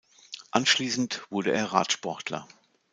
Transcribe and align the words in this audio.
Anschließend 0.49 1.21
wurde 1.29 1.53
er 1.53 1.73
Radsportler. 1.73 2.47